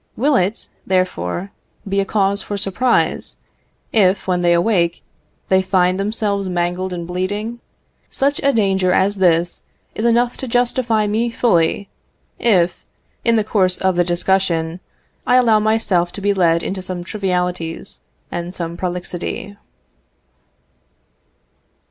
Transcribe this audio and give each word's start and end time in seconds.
Will 0.17 0.35
it, 0.35 0.67
therefore, 0.87 1.51
be 1.87 1.99
a 1.99 2.05
cause 2.05 2.41
for 2.41 2.57
surprise, 2.57 3.37
if, 3.93 4.25
when 4.25 4.41
they 4.41 4.51
awake, 4.51 5.03
they 5.47 5.61
find 5.61 5.99
themselves 5.99 6.49
mangled 6.49 6.91
and 6.91 7.05
bleeding? 7.05 7.59
Such 8.09 8.41
a 8.41 8.51
danger 8.51 8.93
as 8.93 9.17
this 9.17 9.61
is 9.93 10.03
enough 10.03 10.37
to 10.37 10.47
justify 10.47 11.05
me 11.05 11.29
fully, 11.29 11.87
if, 12.39 12.83
in 13.23 13.35
the 13.35 13.43
course 13.43 13.77
of 13.77 13.95
the 13.95 14.03
discussion, 14.03 14.79
I 15.27 15.35
allow 15.35 15.59
myself 15.59 16.11
to 16.13 16.19
be 16.21 16.33
led 16.33 16.63
into 16.63 16.81
some 16.81 17.03
trivialities 17.03 17.99
and 18.31 18.55
some 18.55 18.77
prolixity. 18.77 19.55